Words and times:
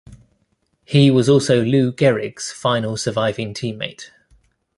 He 0.83 1.11
was 1.11 1.29
also 1.29 1.63
Lou 1.63 1.91
Gehrig's 1.91 2.51
final 2.51 2.97
surviving 2.97 3.53
teammate. 3.53 4.05